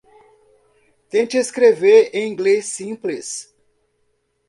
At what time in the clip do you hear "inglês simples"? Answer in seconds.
2.31-3.55